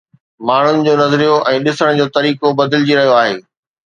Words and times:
ماڻهن 0.49 0.79
جو 0.87 0.95
نظريو 1.01 1.35
۽ 1.51 1.59
ڏسڻ 1.67 1.99
جو 1.99 2.07
طريقو 2.15 2.51
بدلجي 2.63 2.97
رهيو 3.01 3.13
آهي. 3.19 3.37